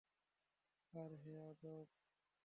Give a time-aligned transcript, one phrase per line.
[0.93, 1.87] আর হে আদম!